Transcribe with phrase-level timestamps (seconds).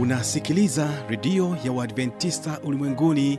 [0.00, 3.38] unasikiliza redio ya uadventista ulimwenguni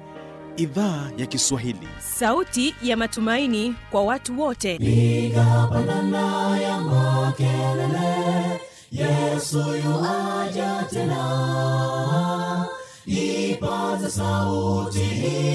[0.58, 1.88] idhaa ya kiswahili.
[2.00, 4.78] Sauti ya matumaini kwa watu wote.
[4.78, 8.62] Piga pandana ya makelele
[8.92, 12.66] yesu yuaja tena.
[13.06, 15.02] Ipaza sauti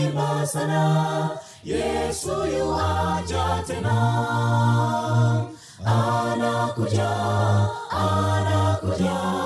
[0.05, 1.31] imba sana
[1.65, 2.29] yesu
[2.59, 3.97] yuaja tena.
[5.85, 7.11] Anakuja
[7.91, 9.46] anakuja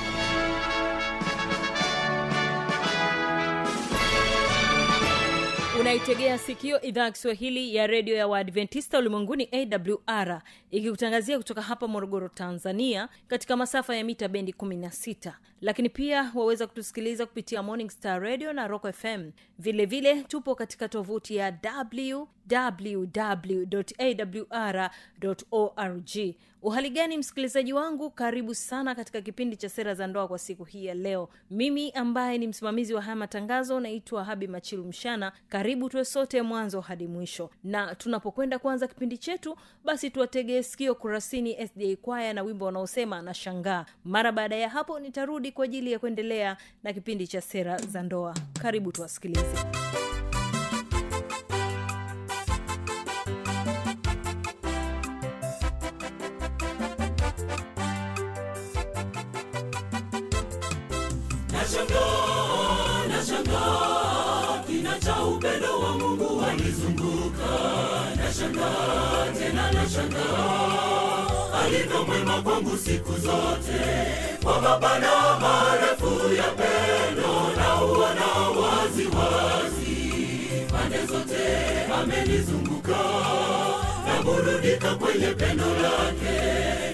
[5.95, 12.27] unaitegea sikio idhaa ya kiswahili ya redio ya waadventista ulimwenguni awr ikikutangazia kutoka hapa morogoro
[12.29, 18.53] tanzania katika masafa ya mita bendi 16 lakini pia waweza kutusikiliza kupitia morning star radio
[18.53, 21.59] na rock fm vilevile vile tupo katika tovuti ya
[25.01, 28.09] www.awr.org uhali gani msikilizaji wangu?
[28.11, 31.29] Karibu sana katika kipindi cha sera za ndoa kwa siku hii ya leo.
[31.51, 35.31] Mimi ambaye ni msimamizi wa haya matangazo naitwa habi machilu mshana.
[35.49, 37.49] Karibu tuwe sote mwanzo hadi mwisho.
[37.63, 43.33] Na tunapokwenda kuanza kipindi chetu basi tuwategee sikio kurasini sda kwaya na wimbo wanaosema na
[43.33, 48.03] shangaa mara baada ya hapo nitarudi kwa ajili ya kuendelea na kipindi cha sera za
[48.03, 48.35] ndoa.
[48.61, 49.57] Karibu tuwasikilize.
[61.71, 67.49] Nashangaa nashangaa kina cha upendo wa mungu wanizunguka
[68.15, 70.90] nashangaa tena nashangaa
[71.75, 73.81] alivyo mwema kwangu siku zote
[74.43, 75.11] kwa mapana
[75.41, 78.25] marefu ya pendo na uona
[78.61, 80.11] wazi wazi
[80.71, 81.43] pande zote
[82.01, 82.97] amenizunguka
[84.07, 86.39] naburudika kwenye pendo lake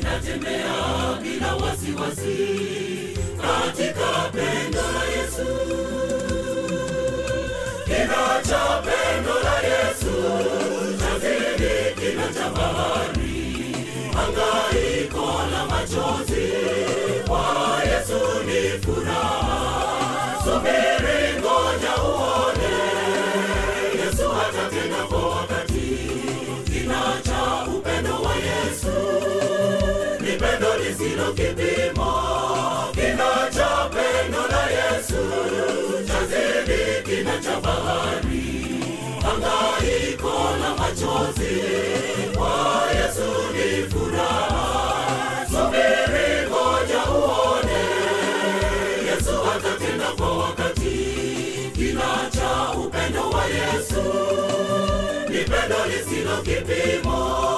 [0.04, 0.74] natembea
[1.22, 2.38] bila wasiwasi
[3.42, 5.48] katika pendo la yesu.
[7.86, 10.14] Kina pendo la yesu
[11.00, 12.34] chazidi kina
[14.38, 16.48] hangaiko la machozi
[17.28, 22.76] kwa yesu ni furaha subiri ngoja uone
[24.04, 25.98] yesu atatenda kwa wakati
[26.66, 28.96] kina cha upendo wa yesu
[30.22, 32.14] ni pendo lisilo kipimo
[32.94, 35.24] kina cha pendo la yesu
[36.08, 38.66] chazidi kina cha bahari
[39.24, 41.62] hangaiko la machozi
[56.44, 57.57] kipimo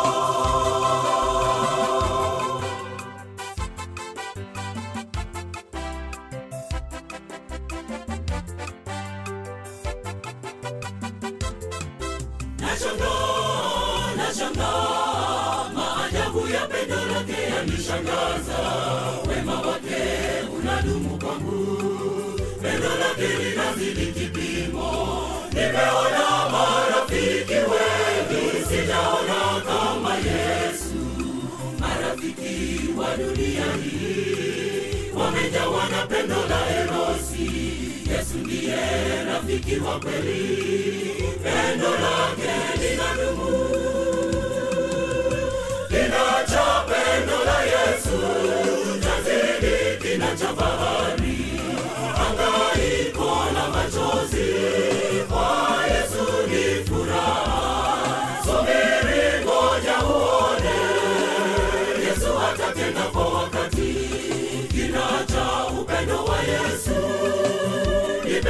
[33.39, 37.51] dunia hii wamejawa na pendo la erosi
[38.11, 38.77] yesu ndiye
[39.33, 41.13] rafiki wa kweli
[41.43, 43.69] pendo lake linadumu
[45.87, 48.19] kina cha pendo la yesu
[49.03, 50.35] chazidi kina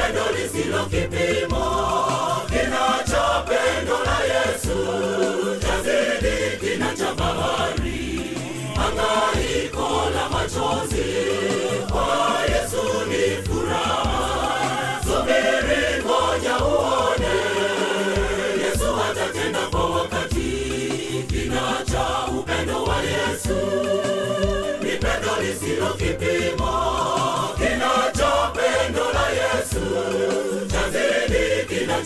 [0.00, 1.89] pendo lisilo kipimo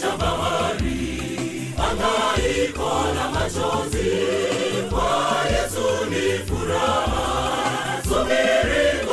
[0.01, 1.21] cha bahari,
[1.79, 4.11] angaiko na machozi,
[4.91, 8.03] kwa Yesu ni furaha.
[8.03, 9.04] Subiri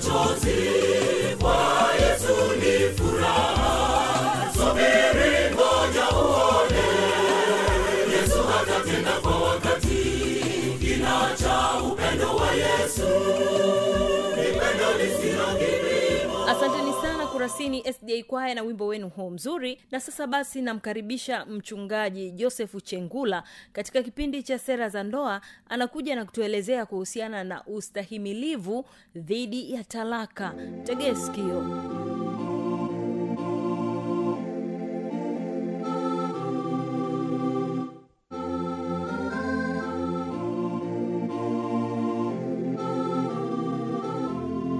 [0.00, 0.99] machozi
[17.60, 19.80] sana sda kwaya na wimbo wenu huo mzuri.
[19.90, 23.42] Na sasa basi namkaribisha mchungaji josefu chengula
[23.72, 28.84] katika kipindi cha sera za ndoa anakuja na kutuelezea kuhusiana na ustahimilivu
[29.16, 30.54] dhidi ya talaka.
[30.84, 31.14] Tegee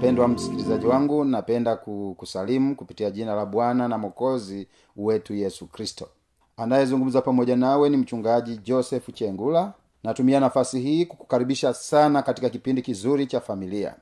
[0.00, 1.76] mpendwa msikilizaji wangu napenda
[2.16, 6.08] kusalimu kupitia jina la bwana na mokozi wetu yesu kristo.
[6.56, 9.72] Anayezungumza pamoja nawe ni mchungaji joseph chengula.
[10.04, 13.94] Natumia nafasi hii kukukaribisha sana katika kipindi kizuri cha familia.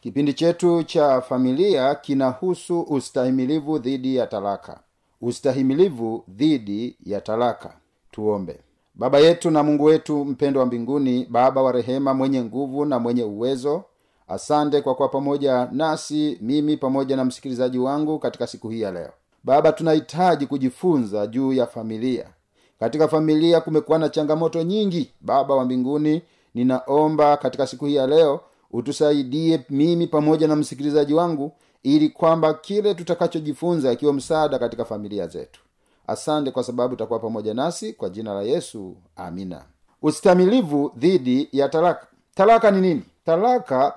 [0.00, 4.80] Kipindi chetu cha familia kinahusu ustahimilivu dhidi ya talaka.
[5.20, 7.72] Ustahimilivu dhidi ya talaka.
[8.10, 8.60] Tuombe.
[8.94, 13.22] Baba yetu na mungu wetu mpendo wa mbinguni baba wa rehema mwenye nguvu na mwenye
[13.24, 13.84] uwezo
[14.28, 19.10] asante kwa kuwa pamoja nasi mimi pamoja na msikilizaji wangu katika siku hii ya leo.
[19.44, 22.26] Baba tunahitaji kujifunza juu ya familia.
[22.80, 25.10] Katika familia kumekuwa na changamoto nyingi.
[25.20, 26.22] Baba wa mbinguni
[26.54, 28.40] ninaomba katika siku hii ya leo
[28.70, 35.60] utusaidie mimi pamoja na msikilizaji wangu ili kwamba kile tutakachojifunza ikiwa msaada katika familia zetu.
[36.06, 38.96] Asante kwa sababu utakuwa pamoja nasi kwa jina la yesu.
[39.16, 39.62] Amina.
[40.02, 42.06] Ustamilivu dhidi ya talaka.
[42.34, 43.02] Talaka ni nini?
[43.26, 43.94] Talaka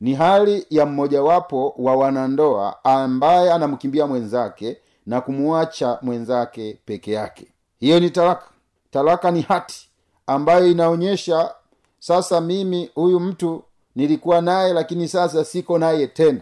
[0.00, 7.46] ni hali ya mmojawapo wa wanandoa ambaye anamkimbia mwenzake na kumwacha mwenzake peke yake.
[7.80, 8.46] Hiyo ni talaka.
[8.90, 9.88] Talaka ni hati
[10.26, 11.54] ambayo inaonyesha
[11.98, 13.62] sasa mimi huyu mtu
[13.96, 16.40] nilikuwa naye lakini sasa siko naye tena.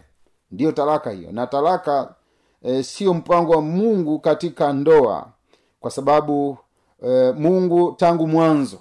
[0.50, 1.32] Ndiyo talaka hiyo.
[1.32, 2.14] Na talaka
[2.62, 5.26] e, sio mpango wa mungu katika ndoa
[5.80, 6.58] kwa sababu
[7.06, 8.78] e, mungu tangu mwanzo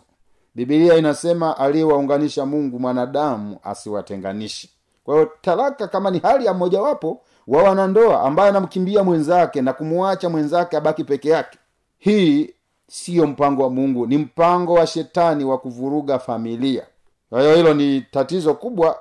[0.56, 4.70] bibilia inasema aliyewaunganisha mungu mwanadamu asiwatenganishe
[5.04, 10.30] kwa hiyo talaka kama ni hali ya mmojawapo wa wanandoa ambaye anamkimbia mwenzake na kumwacha
[10.30, 11.58] mwenzake abaki peke yake
[11.98, 12.54] hii
[12.88, 16.84] siyo mpango wa mungu ni mpango wa shetani wa kuvuruga familia.
[17.30, 19.00] Kwa hiyo hilo ni tatizo kubwa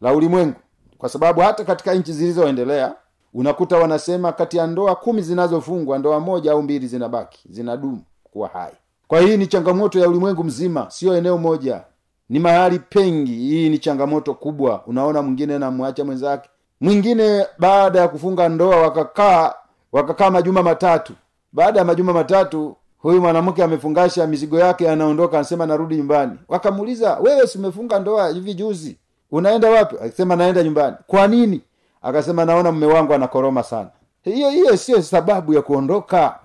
[0.00, 0.54] la ulimwengu
[0.98, 2.94] kwa sababu hata katika nchi zilizoendelea
[3.34, 8.72] unakuta wanasema kati ya ndoa kumi zinazofungwa ndoa moja au mbili zinabaki zinadumu kuwa hai
[9.14, 11.80] kwa hii ni changamoto ya ulimwengu mzima siyo eneo moja.
[12.28, 13.32] Ni mahali pengi.
[13.34, 14.82] Hii ni changamoto kubwa.
[14.86, 16.50] Unaona mwingine namwacha mwenzake.
[16.80, 19.54] Mwingine baada ya kufunga ndoa wakakaa
[19.92, 21.12] wakakaa majuma matatu.
[21.52, 26.38] Baada ya majuma matatu huyu mwanamke amefungasha mizigo yake anaondoka anasema narudi nyumbani.
[26.48, 28.96] Wakamuuliza wewe simefunga ndoa hivi juzi?
[29.30, 29.96] Unaenda wapi?
[30.04, 30.96] Akisema naenda nyumbani.
[31.06, 31.60] Kwa nini?
[32.02, 33.90] Akasema naona mme wangu anakoroma sana.
[34.22, 36.38] Hiyo hiyo siyo sababu ya kuondoka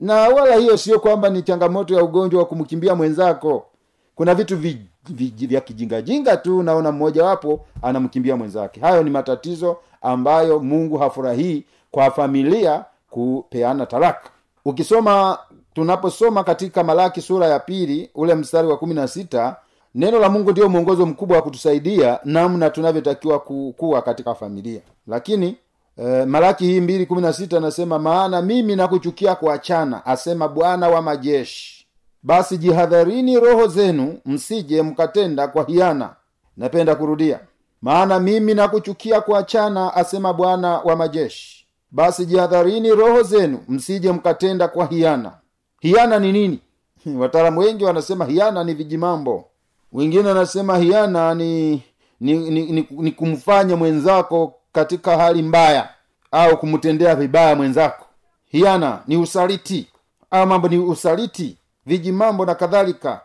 [0.00, 3.66] na wala hiyo sio kwamba ni changamoto ya ugonjwa wa kumkimbia mwenzako.
[4.14, 4.78] Kuna vitu vi,
[5.10, 8.80] vi, vya kijingajinga tu naona mmojawapo anamkimbia mwenzake.
[8.80, 14.30] Hayo ni matatizo ambayo mungu hafurahii kwa familia kupeana talaka.
[14.64, 15.38] Ukisoma
[15.74, 19.56] tunaposoma katika malaki sura ya pili ule mstari wa kumi na sita
[19.94, 24.80] neno la mungu ndio mwongozo mkubwa wa kutusaidia namna tunavyotakiwa kukuwa katika familia.
[25.06, 25.56] Lakini
[25.96, 31.02] e, malaki hii mbili kumi na sita anasema maana mimi nakuchukia kuachana asema bwana wa
[31.02, 31.86] majeshi.
[32.22, 36.14] Basi jihadharini roho zenu msije mkatenda kwa hiana.
[36.56, 37.40] Napenda kurudia
[37.82, 41.66] maana mimi nakuchukia kuachana asema bwana wa majeshi.
[41.90, 45.32] Basi jihadharini roho zenu msije mkatenda kwa hiana.
[45.80, 46.60] Hiana ni nini?
[47.20, 49.44] Wataalamu wengi wanasema hiana ni vijimambo.
[49.92, 51.82] Wengine wanasema hiana ni
[52.20, 55.88] ni, ni, ni, ni kumfanya mwenzako katika hali mbaya
[56.32, 58.06] au kumtendea vibaya mwenzako.
[58.46, 59.86] Hiana ni usaliti.
[60.30, 61.56] Au mambo ni usaliti
[61.86, 63.20] vijimambo na kadhalika.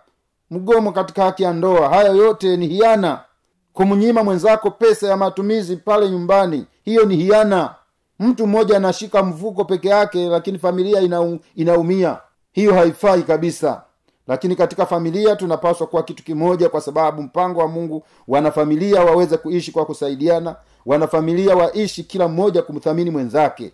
[0.52, 3.20] Mgomo katika haki ya ndoa haya yote ni hiana.
[3.74, 7.76] Kumnyima mwenzako pesa ya matumizi pale nyumbani hiyo ni hiana.
[8.20, 12.18] Mtu mmoja anashika mfuko peke yake lakini familia ina, inaumia.
[12.52, 13.82] Hiyo haifai kabisa.
[14.28, 19.72] Lakini katika familia tunapaswa kuwa kitu kimoja kwa sababu mpango wa mungu wanafamilia waweze kuishi
[19.72, 20.56] kwa kusaidiana
[20.86, 23.72] wanafamilia waishi kila mmoja kumthamini mwenzake.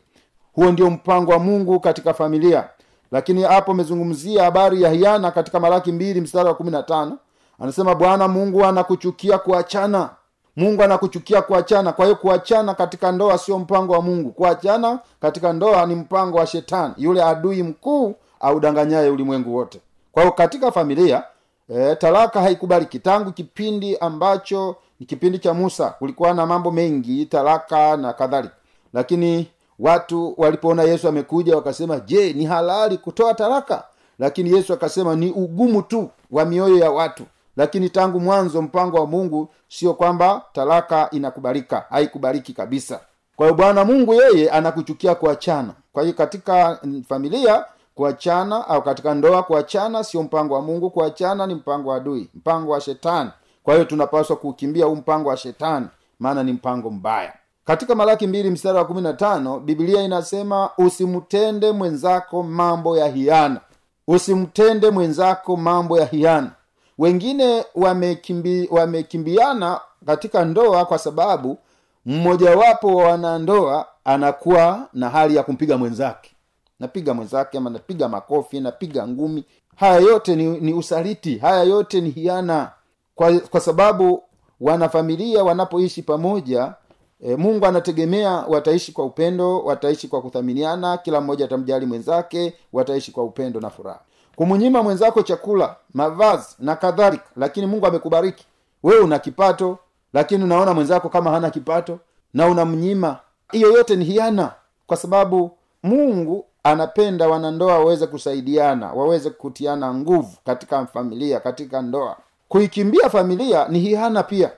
[0.54, 2.70] Huo ndio mpango wa mungu katika familia.
[3.12, 7.18] Lakini hapo amezungumzia habari ya hiana katika malaki mbili mstari wa kumi na tano.
[7.60, 10.10] Anasema bwana mungu anakuchukia kuachana.
[10.56, 11.92] Mungu anakuchukia kuachana.
[11.94, 14.32] Kwa hiyo kuachana katika ndoa sio mpango wa mungu.
[14.32, 19.80] Kuachana katika ndoa ni mpango wa shetani yule adui mkuu audanganyaye ulimwengu wote.
[20.12, 21.24] Kwa hiyo katika familia
[21.70, 25.90] e, talaka haikubaliki tangu kipindi ambacho ni kipindi cha musa.
[25.90, 28.56] Kulikuwa na mambo mengi talaka na kadhalika.
[28.94, 29.48] Lakini
[29.80, 33.84] watu walipoona yesu amekuja wakasema je ni halali kutoa talaka?
[34.20, 37.24] Lakini yesu akasema ni ugumu tu wa mioyo ya watu.
[37.58, 43.00] Lakini tangu mwanzo mpango wa mungu sio kwamba talaka inakubalika haikubaliki kabisa.
[43.36, 45.74] Kwa hiyo bwana mungu yeye anakuchukia kuachana.
[45.94, 50.90] Kwa hiyo katika familia kuachana au katika ndoa kuachana sio mpango wa mungu.
[50.90, 53.30] Kuachana ni mpango wa adui mpango wa shetani
[53.68, 55.88] kwa hiyo tunapaswa kuukimbia huu mpango wa shetani
[56.20, 57.34] maana ni mpango mbaya.
[57.66, 63.62] Katika malaki mbili mstari wa kumi na tano biblia inasema usimtende mwenzako mambo ya hiana.
[64.08, 66.52] Usimtende mwenzako mambo ya hiana.
[66.98, 71.58] Wengine wamekimbi, wamekimbiana katika ndoa kwa sababu
[72.06, 76.32] mmojawapo wa wanandoa anakuwa na hali ya kumpiga mwenzake.
[76.80, 79.44] Napiga mwenzake ama napiga makofi napiga ngumi.
[79.76, 81.38] Haya yote ni, ni usaliti.
[81.38, 82.72] Haya yote ni hiana
[83.18, 84.24] kwa, kwa sababu
[84.62, 86.74] wanafamilia wanapoishi pamoja
[87.22, 93.24] e, mungu anategemea wataishi kwa upendo wataishi kwa kuthaminiana kila mmoja atamjali mwenzake wataishi kwa
[93.24, 94.00] upendo na furaha.
[94.36, 98.46] Kumnyima mwenzako chakula mavazi na kadhalika lakini mungu amekubariki.
[98.84, 99.78] Wewe una kipato
[100.14, 102.00] lakini unaona mwenzako kama hana kipato
[102.34, 103.20] na unamnyima.
[103.52, 104.52] Hiyo yote ni hiana
[104.88, 105.52] kwa sababu
[105.84, 112.18] mungu anapenda wanandoa waweze kusaidiana waweze kutiana nguvu katika familia katika ndoa
[112.50, 114.52] kuikimbia familia ni hiana pia.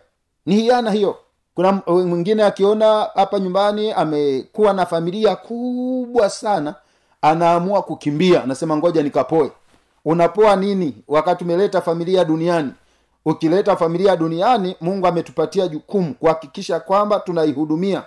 [0.46, 1.18] Ni hiana hiyo.
[1.56, 6.76] Kuna mwingine akiona hapa nyumbani amekuwa na familia kubwa sana
[7.22, 8.44] anaamua kukimbia.
[8.44, 9.52] Anasema ngoja nikapoe.
[10.06, 12.72] Unapoa nini wakati umeleta familia duniani?
[13.26, 18.04] Ukileta familia duniani mungu ametupatia jukumu kuhakikisha kwamba tunaihudumia.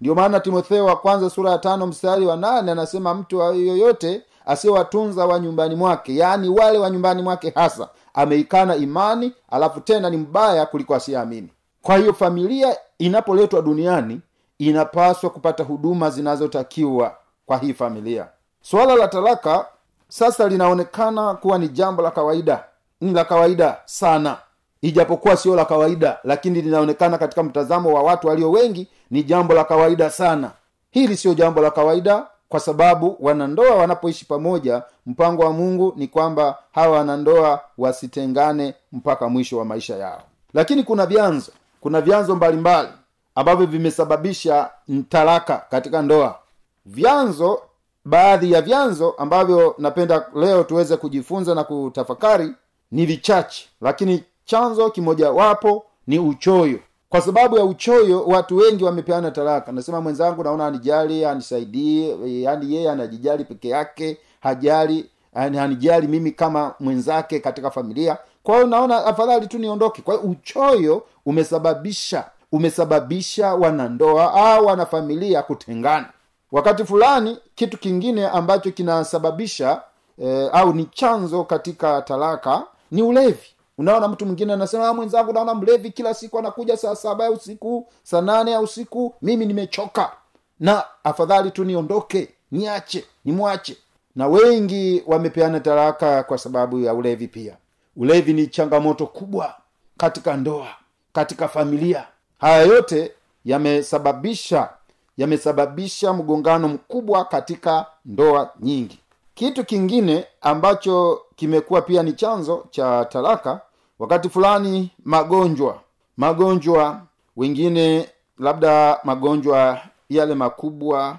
[0.00, 5.26] Ndio maana timotheo wa kwanza sura ya tano mstari wa nane anasema mtu yoyote asiyewatunza
[5.26, 10.66] wa nyumbani mwake yaani wale wa nyumbani mwake hasa ameikana imani alafu tena ni mbaya
[10.66, 11.48] kuliko asiyeamini.
[11.82, 14.20] Kwa hiyo familia inapoletwa duniani
[14.58, 17.16] inapaswa kupata huduma zinazotakiwa
[17.46, 18.26] kwa hii familia.
[18.62, 19.66] Suala la talaka
[20.08, 22.64] sasa linaonekana kuwa ni jambo la kawaida.
[23.00, 24.36] Ni la kawaida sana.
[24.82, 29.64] Ijapokuwa sio la kawaida lakini linaonekana katika mtazamo wa watu walio wengi ni jambo la
[29.64, 30.50] kawaida sana.
[30.90, 36.58] Hili sio jambo la kawaida kwa sababu wanandoa wanapoishi pamoja mpango wa mungu ni kwamba
[36.72, 40.22] hawa wanandoa wasitengane mpaka mwisho wa maisha yao.
[40.54, 42.88] Lakini kuna vyanzo kuna vyanzo mbalimbali
[43.34, 46.38] ambavyo vimesababisha mtaraka katika ndoa.
[46.86, 47.62] Vyanzo
[48.04, 52.52] baadhi ya vyanzo ambavyo napenda leo tuweze kujifunza na kutafakari
[52.90, 56.78] ni vichache lakini chanzo kimojawapo ni uchoyo
[57.14, 59.72] kwa sababu ya uchoyo watu wengi wamepeana talaka.
[59.72, 66.74] Nasema mwenzangu naona anijali anisaidie yani yeye anajijali peke yake hajali yani hanijali mimi kama
[66.80, 68.18] mwenzake katika familia.
[68.42, 70.02] Kwa hiyo naona afadhali tu niondoke.
[70.02, 76.08] Kwa hiyo uchoyo umesababisha umesababisha wanandoa au wanafamilia kutengana.
[76.52, 79.80] Wakati fulani kitu kingine ambacho kinasababisha
[80.18, 85.54] eh, au ni chanzo katika talaka ni ulevi unaona mtu mwingine anasema "Ah, mwenzangu naona
[85.54, 90.12] mlevi kila siku anakuja saa saba ya usiku saa nane ya usiku mimi nimechoka.
[90.60, 93.76] Na afadhali tu niondoke niache nimwache.
[94.16, 97.56] Na wengi wamepeana talaka kwa sababu ya ulevi pia.
[97.96, 99.54] Ulevi ni changamoto kubwa
[99.96, 100.68] katika ndoa
[101.12, 102.06] katika familia.
[102.40, 103.12] Haya yote
[103.44, 104.68] yamesababisha
[105.16, 108.98] yamesababisha mgongano mkubwa katika ndoa nyingi
[109.34, 113.60] kitu kingine ambacho kimekuwa pia ni chanzo cha talaka
[113.98, 115.80] wakati fulani magonjwa.
[116.16, 117.00] Magonjwa
[117.36, 121.18] wengine labda magonjwa yale makubwa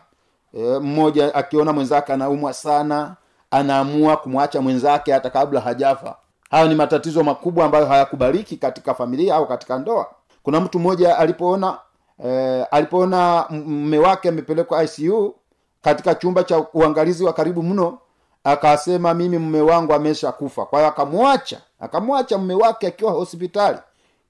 [0.54, 3.16] e, mmoja akiona mwenzake anaumwa sana
[3.52, 6.16] anaamua kumwacha mwenzake hata kabla hajafa.
[6.50, 10.08] Hayo ni matatizo makubwa ambayo hayakubaliki katika familia au katika ndoa.
[10.44, 11.78] Kuna mtu mmoja alipoona
[12.26, 15.36] e, alipoona mme wake amepelekwa icu
[15.82, 17.98] katika chumba cha uangalizi wa karibu mno
[18.46, 20.66] akasema mimi mme wangu amesha kufa.
[20.66, 23.78] Kwa hiyo akamwacha akamwacha mme wake akiwa hospitali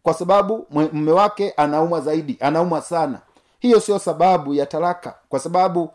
[0.03, 3.19] kwa sababu mme wake anaumwa zaidi anaumwa sana.
[3.59, 5.89] Hiyo sio sababu ya talaka kwa sababu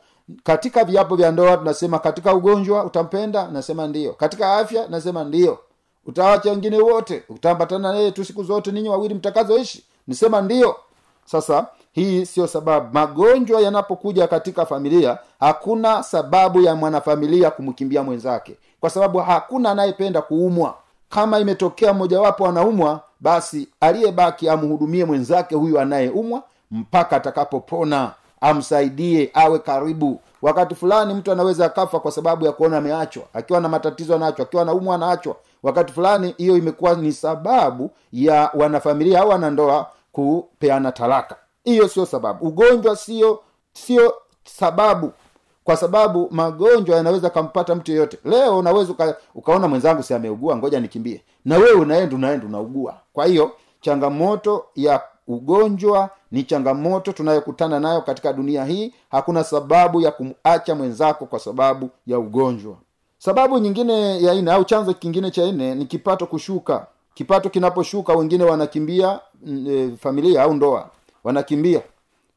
[0.45, 3.49] katika viapo vya ndoa tunasema katika ugonjwa utampenda?
[3.49, 4.13] Nasema ndio.
[4.13, 4.87] Katika afya?
[4.89, 5.59] Nasema ndio.
[6.07, 9.85] Utawacha wengine wote utaambatana naye tu siku zote ninyi wawili mtakazoishi?
[10.07, 10.77] Nisema ndio.
[11.25, 12.89] Sasa hii siyo sababu.
[12.95, 18.57] Magonjwa yanapokuja katika familia hakuna sababu ya mwanafamilia kumkimbia mwenzake.
[18.81, 20.75] Kwa sababu hakuna anayependa kuumwa.
[21.09, 28.11] Kama imetokea mmojawapo anaumwa basi aliyebaki amhudumie mwenzake huyu anayeumwa mpaka atakapopona.
[28.41, 30.21] Amsaidie awe karibu.
[30.43, 33.23] Wakati fulani mtu anaweza akafa kwa sababu ya kuona ameachwa.
[33.35, 35.37] Akiwa na matatizo anaachwa akiwa anaumwa anaachwa.
[35.63, 42.47] Wakati fulani hiyo imekuwa ni sababu ya wanafamilia au wanandoa kupeana talaka hiyo sio sababu.
[42.49, 43.41] Ugonjwa sio
[43.73, 44.15] sio
[44.45, 45.13] sababu.
[45.65, 48.19] Kwa sababu magonjwa yanaweza kampata mtu yeyote.
[48.25, 51.23] Leo unaweza uka, ukaona mwenzangu si ameugua ngoja nikimbie.
[51.45, 52.95] Na wewe unaenda unaenda unaugua.
[53.13, 58.95] Kwa hiyo changamoto ya ugonjwa ni changamoto tunayokutana nayo katika dunia hii.
[59.11, 62.75] Hakuna sababu ya kumacha mwenzako kwa sababu ya ugonjwa.
[63.19, 66.87] Sababu nyingine ya nne au chanzo kingine cha nne ni kipato kushuka.
[67.15, 69.21] Kipato kinaposhuka wengine wanakimbia
[69.69, 70.91] e, familia au ndoa
[71.25, 71.83] wanakimbia.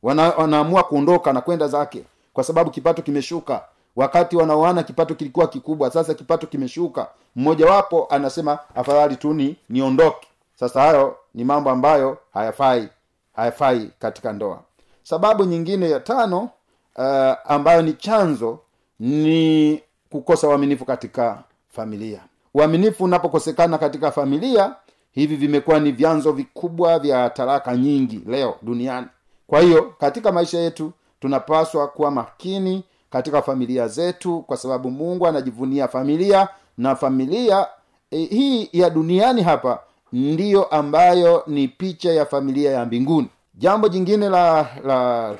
[0.03, 3.61] Wana, wanaamua kuondoka na kwenda zake kwa sababu kipato kimeshuka.
[3.95, 5.91] Wakati wanaoana kipato kilikuwa kikubwa.
[5.91, 7.07] Sasa kipato kimeshuka.
[7.35, 10.27] Mmojawapo anasema afadhali tu ni niondoke.
[10.55, 12.89] Sasa hayo ni mambo ambayo hayafai
[13.35, 14.59] hayafai katika ndoa.
[15.03, 16.49] Sababu nyingine ya tano
[16.95, 17.03] uh,
[17.51, 18.59] ambayo ni chanzo
[18.99, 22.19] ni kukosa uaminifu katika familia.
[22.53, 24.75] Uaminifu unapokosekana katika familia
[25.13, 29.07] hivi vimekuwa ni vyanzo vikubwa vya talaka nyingi leo duniani.
[29.47, 35.87] Kwa hiyo katika maisha yetu tunapaswa kuwa makini katika familia zetu kwa sababu mungu anajivunia
[35.87, 36.47] familia
[36.77, 37.67] na familia
[38.11, 39.79] eh, hii ya duniani hapa
[40.13, 43.27] ndiyo ambayo ni picha ya familia ya mbinguni.
[43.55, 45.35] Jambo jingine la la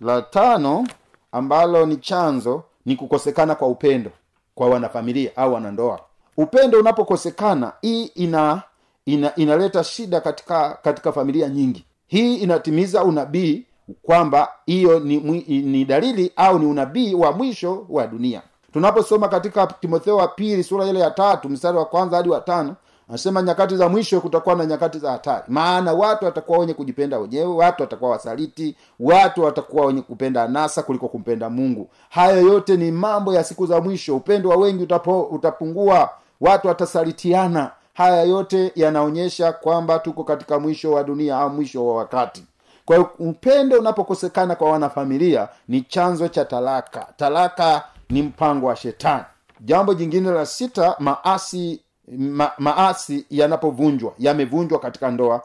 [0.00, 0.86] la tano
[1.32, 4.10] ambalo ni chanzo ni kukosekana kwa upendo
[4.54, 6.00] kwa wanafamilia au wanandoa.
[6.36, 8.62] Upendo unapokosekana hii ina,
[9.06, 11.84] ina inaleta shida katika katika familia nyingi.
[12.06, 13.66] Hii inatimiza unabii
[14.02, 15.16] kwamba hiyo ni,
[15.62, 18.42] ni dalili au ni unabii wa mwisho wa dunia.
[18.72, 22.76] Tunaposoma katika timotheo wa pili sura ile ya tatu mstari wa kwanza hadi wa tano
[23.08, 25.44] anasema nyakati za mwisho kutakuwa na nyakati za hatari.
[25.48, 31.08] Maana watu watakuwa wenye kujipenda wenyewe watu watakuwa wasaliti watu watakuwa wenye kupenda anasa kuliko
[31.08, 31.88] kumpenda mungu.
[32.10, 34.16] Hayo yote ni mambo ya siku za mwisho.
[34.16, 36.10] Upendo wa wengi utapo, utapungua
[36.40, 42.44] watu watasalitiana haya yote yanaonyesha kwamba tuko katika mwisho wa dunia au mwisho wa wakati.
[42.84, 47.06] Kwa hiyo upendo unapokosekana kwa wanafamilia ni chanzo cha talaka.
[47.16, 49.24] Talaka ni mpango wa shetani.
[49.60, 51.80] Jambo jingine la sita maasi
[52.18, 55.42] ma, maasi yanapovunjwa yamevunjwa katika ndoa.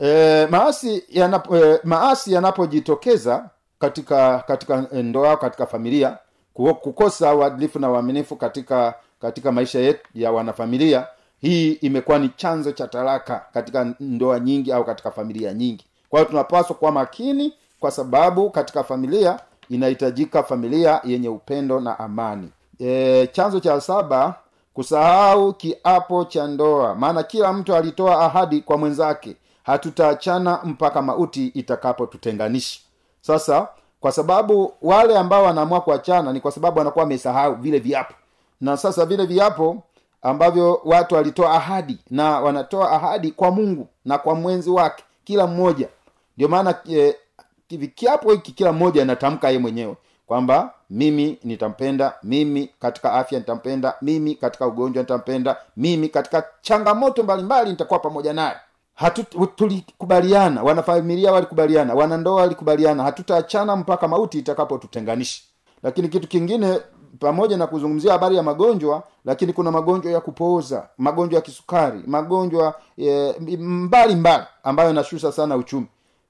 [0.00, 6.18] E, maasi yanapo, e, maasi yanapojitokeza katika katika ndoa katika familia
[6.54, 11.06] kukosa uadilifu na uaminifu katika katika maisha yetu ya wanafamilia
[11.42, 15.86] hii imekuwa ni chanzo cha talaka katika ndoa nyingi au katika familia nyingi.
[16.08, 22.50] Kwa hiyo tunapaswa kuwa makini kwa sababu katika familia inahitajika familia yenye upendo na amani.
[22.80, 24.34] E, chanzo cha saba
[24.74, 26.94] kusahau kiapo cha ndoa.
[26.94, 32.80] Maana kila mtu alitoa ahadi kwa mwenzake hatutaachana mpaka mauti itakapotutenganisha.
[33.20, 33.68] Sasa
[34.00, 38.14] kwa sababu wale ambao wanaamua kuachana ni kwa sababu wanakuwa wamesahau vile viapo.
[38.60, 39.82] Na sasa vile viapo
[40.22, 45.88] ambavyo watu walitoa ahadi na wanatoa ahadi kwa mungu na kwa mwenzi wake kila mmoja.
[46.36, 46.74] Ndio maana
[47.94, 54.34] kiapo hiki kila mmoja anatamka ye mwenyewe kwamba mimi nitampenda mimi katika afya nitampenda mimi
[54.34, 58.56] katika ugonjwa nitampenda mimi katika changamoto mbalimbali nitakuwa pamoja naye.
[59.56, 65.42] Tulikubaliana wanafamilia walikubaliana wanandoa walikubaliana hatutaachana mpaka mauti itakapotutenganisha.
[65.82, 66.80] Lakini kitu kingine
[67.18, 72.74] pamoja na kuzungumzia habari ya magonjwa lakini kuna magonjwa ya kupooza magonjwa ya kisukari magonjwa
[72.98, 75.86] e, mbali mbali ambayo yanashusha sana uchumi.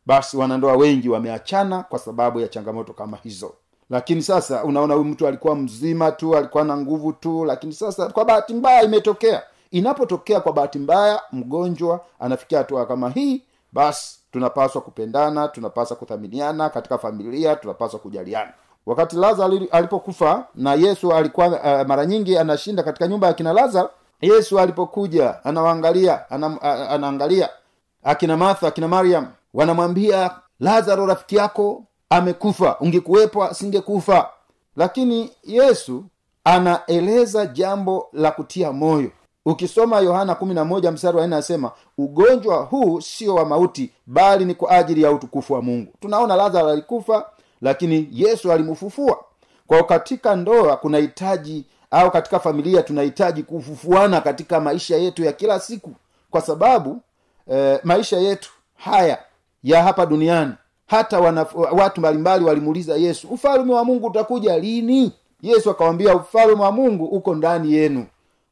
[0.06, 3.52] Basi wanandoa wengi wameachana kwa sababu ya changamoto kama hizo.
[3.90, 8.24] Lakini sasa unaona huyu mtu alikuwa mzima tu alikuwa na nguvu tu lakini sasa kwa
[8.24, 9.42] bahati mbaya imetokea.
[9.70, 13.42] Inapotokea kwa bahati mbaya mgonjwa anafikia hatua kama hii
[13.72, 18.52] basi tunapaswa kupendana tunapaswa kuthaminiana katika familia tunapaswa kujaliana
[18.86, 23.90] wakati lazaro alipokufa na yesu alikuwa uh, mara nyingi anashinda katika nyumba ya kina lazaro
[24.20, 26.30] yesu alipokuja anawaangalia
[26.90, 27.48] anaangalia.
[28.02, 32.76] Akina martha akina mariam wanamwambia lazaro rafiki yako amekufa.
[32.80, 34.28] Ungekuwepo asingekufa.
[34.76, 36.04] Lakini yesu
[36.44, 39.10] anaeleza jambo la kutia moyo.
[39.46, 45.02] Ukisoma yohana 11 mstari wa anasema ugonjwa huu sio wa mauti bali ni kwa ajili
[45.02, 45.92] ya utukufu wa mungu.
[46.00, 47.26] Tunaona lazaro alikufa
[47.62, 49.24] lakini yesu alimfufua.
[49.66, 55.90] Kwao katika ndoa kunahitaji au katika familia tunahitaji kufufuana katika maisha yetu ya kila siku.
[56.30, 57.00] Kwa sababu
[57.50, 59.18] eh, maisha yetu haya
[59.62, 60.52] ya hapa duniani
[60.86, 65.12] hata wana, watu mbalimbali walimuuliza yesu ufalume wa mungu utakuja lini?
[65.42, 68.06] Yesu akawambia ufalume wa mungu uko ndani yenu.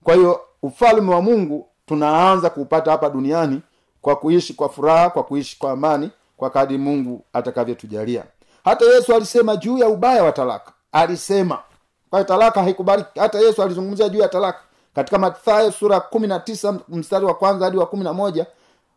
[0.05, 3.61] Kwa hiyo ufalume wa mungu tunaanza kuupata hapa duniani
[4.03, 8.25] kwa kuishi kwa furaha kwa kuishi kwa amani kwa kadi mungu atakavyotujalia
[8.65, 10.73] hata yesu alisema juu ya ubaya wa talaka.
[10.93, 11.59] Alisema.
[12.11, 13.19] Kwa hiyo talaka haikubaliki.
[13.21, 14.59] Hata yesu alizungumzia juu ya talaka.
[14.95, 18.47] Katika mathayo sura kumi na tisa mstari wa kwanza hadi wa kumi na moja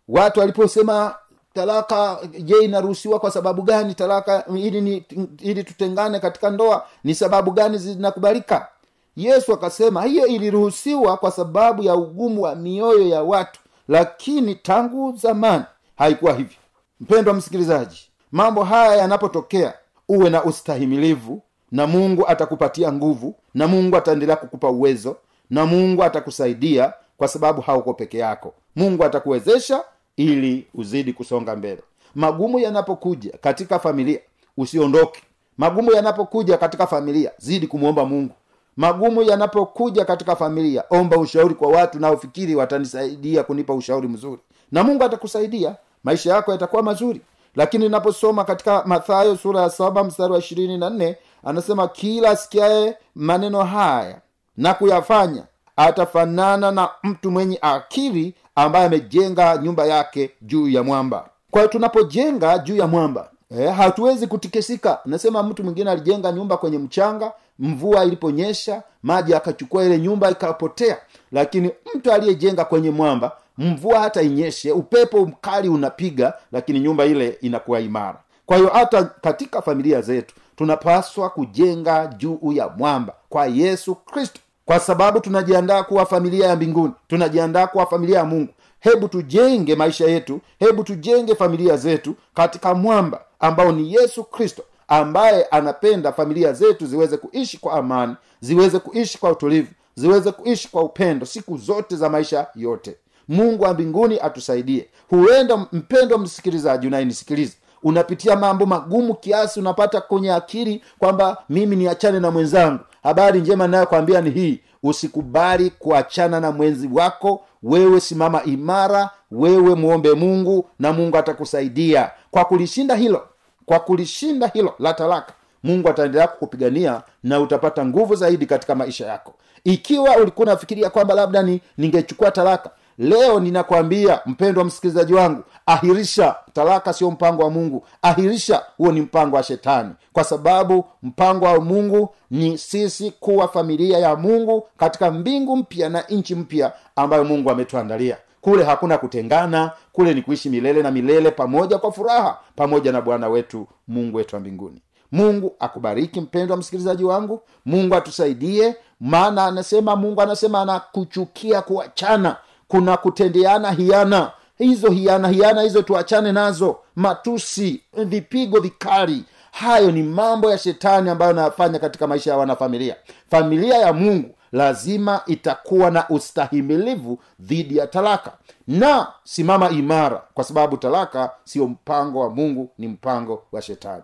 [0.08, 1.16] watu waliposema
[1.54, 3.96] talaka je inaruhusiwa kwa sababu gani?
[3.96, 5.06] Talaka ili ni
[5.40, 8.68] ili tutengane katika ndoa ni sababu gani zinakubalika?
[9.16, 15.64] Yesu akasema hiyo iliruhusiwa kwa sababu ya ugumu wa mioyo ya watu lakini tangu zamani
[15.98, 16.58] haikuwa hivyo.
[17.00, 19.74] Mpendwa msikilizaji mambo haya yanapotokea
[20.10, 21.42] uwe na ustahimilivu
[21.72, 25.16] na mungu atakupatia nguvu na mungu ataendelea kukupa uwezo
[25.50, 28.54] na mungu atakusaidia kwa sababu hauko peke yako.
[28.76, 29.84] Mungu atakuwezesha
[30.18, 31.82] ili uzidi kusonga mbele.
[32.16, 34.20] Magumu yanapokuja katika familia
[34.58, 35.22] usiondoke.
[35.58, 38.34] Magumu yanapokuja katika familia zidi kumwomba mungu.
[38.78, 44.42] Magumu yanapokuja katika familia omba ushauri kwa watu naofikiri watanisaidia kunipa ushauri mzuri.
[44.72, 47.22] Na mungu atakusaidia maisha yako yatakuwa mazuri
[47.56, 52.98] lakini naposoma katika mathayo sura ya saba mstari wa ishirini na nne anasema kila asikiaye
[53.16, 54.22] maneno haya
[54.58, 55.44] na kuyafanya
[55.76, 61.30] atafanana na mtu mwenye akili ambaye amejenga nyumba yake juu ya mwamba.
[61.52, 65.00] Kwa hiyo tunapojenga juu ya mwamba eh, hatuwezi kutikisika.
[65.06, 70.98] Nasema mtu mwingine alijenga nyumba kwenye mchanga mvua iliponyesha maji akachukua ile nyumba ikapotea.
[71.32, 77.80] Lakini mtu aliyejenga kwenye mwamba mvua hata inyeshe upepo mkali unapiga lakini nyumba ile inakuwa
[77.80, 78.20] imara.
[78.46, 84.40] Kwa hiyo hata katika familia zetu tunapaswa kujenga juu ya mwamba kwa yesu kristo.
[84.66, 88.54] Kwa sababu tunajiandaa kuwa familia ya mbinguni tunajiandaa kuwa familia ya mungu.
[88.80, 95.44] Hebu tujenge maisha yetu hebu tujenge familia zetu katika mwamba ambao ni yesu kristo ambaye
[95.44, 101.26] anapenda familia zetu ziweze kuishi kwa amani ziweze kuishi kwa utulivu ziweze kuishi kwa upendo
[101.26, 102.96] siku zote za maisha yote
[103.28, 104.88] mungu wa mbinguni atusaidie.
[105.10, 112.32] Huenda mpendwa msikilizaji unayenisikiliza unapitia mambo magumu kiasi unapata kwenye akili kwamba mimi niachane na
[112.32, 112.80] mwenzangu.
[113.04, 117.44] Habari njema inayokwambia ni hii usikubali kuachana na mwenzi wako.
[117.64, 122.12] Wewe simama imara wewe mwombe mungu na mungu atakusaidia.
[122.32, 123.28] Kwa kulishinda hilo
[123.66, 125.34] kwa kulishinda hilo la talaka
[125.64, 129.34] mungu ataendelea kukupigania na utapata nguvu zaidi katika maisha yako.
[129.64, 136.36] Ikiwa ulikuwa unafikiria kwamba labda ni ningechukua talaka leo ninakwambia mpendwa msikilizaji wangu ahirisha.
[136.54, 137.86] Talaka sio mpango wa mungu.
[138.02, 139.90] Ahirisha huo ni mpango wa shetani.
[140.14, 146.02] Kwa sababu mpango wa mungu ni sisi kuwa familia ya mungu katika mbingu mpya na
[146.10, 148.18] nchi mpya ambayo mungu ametuandalia.
[148.42, 153.30] Kule hakuna kutengana kule ni kuishi milele na milele pamoja kwa furaha pamoja na bwana
[153.30, 154.82] wetu mungu wetu wa mbinguni.
[155.12, 157.42] Mungu akubariki mpendwa msikilizaji wangu.
[157.66, 162.36] Mungu atusaidie maana anasema mungu anasema anakuchukia kuachana
[162.68, 164.32] kuna kutendeana hiana.
[164.58, 166.78] Hizo hiana hiana hizo tuachane nazo.
[166.96, 169.24] Matusi vipigo vikali.
[169.52, 172.96] Hayo ni mambo ya shetani ambayo anayafanya katika maisha ya wanafamilia.
[173.32, 178.32] Familia ya mungu lazima itakuwa na ustahimilivu dhidi ya talaka.
[178.68, 184.04] Na simama imara kwa sababu talaka sio mpango wa mungu ni mpango wa shetani.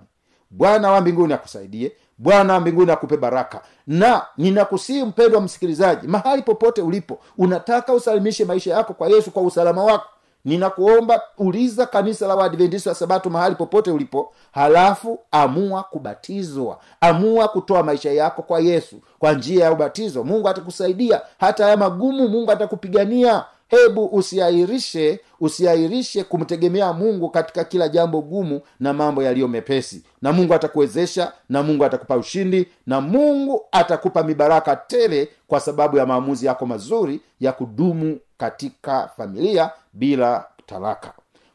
[0.50, 3.62] Bwana wa mbinguni akusaidie bwana wa mbinguni akupe baraka.
[3.88, 9.84] Na ninakusii mpendwa msikilizaji mahali popote ulipo unataka usalimishe maisha yako kwa yesu kwa usalama
[9.84, 10.05] wako
[10.45, 17.84] ninakuomba uliza kanisa la waadventista wa sabato mahali popote ulipo halafu amua kubatizwa amua kutoa
[17.84, 20.23] maisha yako kwa yesu kwa njia ya ubatizo.
[20.23, 28.21] Mungu atakusaidia hata haya magumu mungu atakupigania hebu usiairishe usiairishe kumtegemea mungu katika kila jambo
[28.21, 30.03] gumu na mambo yaliyo mepesi.
[30.21, 36.05] Na mungu atakuwezesha na mungu atakupa ushindi na mungu atakupa mibaraka tele kwa sababu ya
[36.05, 41.13] maamuzi yako mazuri ya kudumu katika familia bila talaka.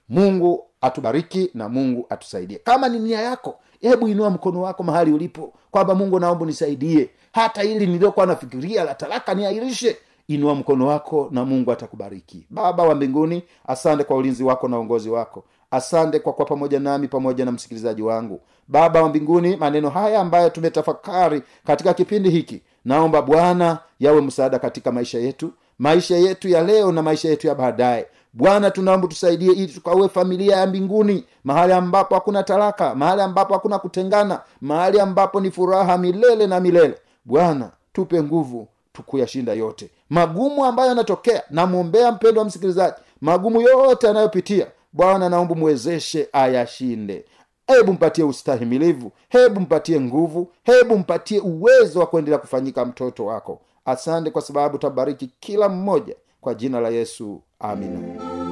[0.09, 2.59] Mungu atubariki na mungu atusaidie.
[2.59, 7.63] Kama ni nia yako hebu inua mkono wako mahali ulipo kwamba mungu naomba nisaidie hata
[7.63, 9.97] hili niliokuwa nafikiria la talaka niairishe
[10.29, 12.47] inua mkono wako na mungu atakubariki.
[12.51, 15.45] Baba wa mbinguni asante kwa ulinzi wako na uongozi wako.
[15.71, 18.41] Asante kwa kuwa pamoja nami pamoja na msikilizaji wangu.
[18.69, 24.93] Baba wa mbinguni maneno haya ambayo tumetafakari katika kipindi hiki naomba bwana yawe msaada katika
[24.93, 28.07] maisha yetu maisha yetu ya leo na maisha yetu ya baadaye.
[28.33, 33.79] Bwana tunaomba tusaidie ili tukawe familia ya mbinguni mahali ambapo hakuna talaka mahali ambapo hakuna
[33.79, 36.95] kutengana mahali ambapo ni furaha milele na milele.
[37.25, 44.67] Bwana tupe nguvu tukuyashinda yote magumu ambayo yanatokea namwombea mpendo wa msikilizaji magumu yote anayopitia
[44.93, 47.25] bwana naomba mwezeshe ayashinde.
[47.67, 53.61] Hebu mpatie ustahimilivu hebu mpatie nguvu hebu mpatie uwezo wa kuendelea kufanyika mtoto wako.
[53.85, 58.44] Asante kwa sababu tabariki kila mmoja kwa jina la yesu amina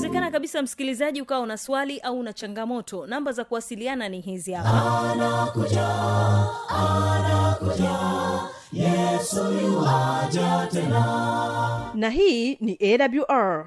[0.00, 3.06] inawezekana kabisa msikilizaji ukawa una swali au una changamoto.
[3.06, 5.10] Namba za kuwasiliana ni hizi hapa.
[5.12, 5.88] Anakuja
[6.68, 7.98] anakuja.
[8.72, 9.44] Yesu
[10.72, 11.90] tena.
[11.94, 13.66] Na hii ni awr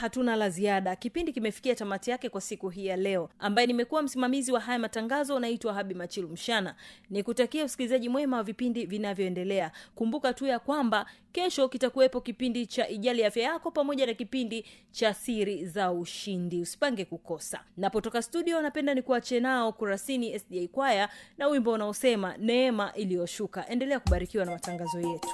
[0.00, 0.96] hatuna la ziada.
[0.96, 5.40] Kipindi kimefikia tamati yake kwa siku hii ya leo ambaye nimekuwa msimamizi wa haya matangazo
[5.40, 6.74] naitwa habi machilu mshana.
[7.10, 9.72] Ni kutakia usikilizaji mwema wa vipindi vinavyoendelea.
[9.94, 15.14] Kumbuka tu ya kwamba kesho kitakuwepo kipindi cha ijali afya yako pamoja na kipindi cha
[15.14, 16.60] siri za ushindi.
[16.60, 17.60] Usipange kukosa.
[17.76, 21.08] Napotoka studio napenda ni kuache nao kurasini sda kwaya
[21.38, 23.68] na wimbo unaosema neema iliyoshuka.
[23.68, 25.28] Endelea kubarikiwa na matangazo yetu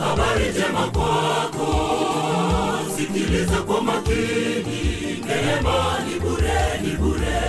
[0.00, 1.68] habari njema kwako.
[2.96, 4.80] Sikiliza kwa makini.
[5.26, 7.42] Neema ni bure ni bure.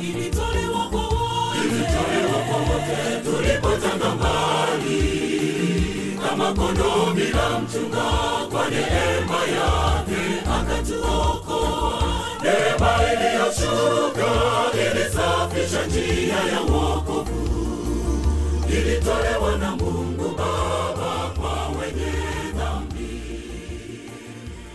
[0.00, 1.58] Ilitolewa kwa wote.
[1.64, 2.58] Ilitolewa kwa
[6.28, 8.04] kama kondoo bila mchunga
[8.50, 10.22] kwa neema yake
[10.58, 12.02] akatuokoa.
[12.42, 14.30] Neema iliyoshuka
[14.74, 17.61] ilisafisha njia ya wokovu
[18.72, 20.21] ilitolewa na mungu